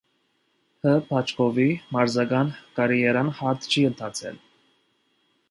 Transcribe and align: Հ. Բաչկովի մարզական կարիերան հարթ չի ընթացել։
Հ. 0.85 0.93
Բաչկովի 1.09 1.65
մարզական 1.97 2.49
կարիերան 2.81 3.31
հարթ 3.43 3.71
չի 3.75 3.87
ընթացել։ 3.93 4.43